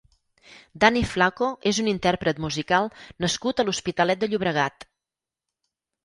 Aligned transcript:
Dani 0.83 1.01
Flaco 1.09 1.49
és 1.71 1.79
un 1.83 1.89
intérpret 1.91 2.41
musical 2.45 2.89
nascut 3.25 3.61
a 3.63 3.67
l'Hospitalet 3.67 4.23
de 4.23 4.31
Llobregat. 4.31 4.87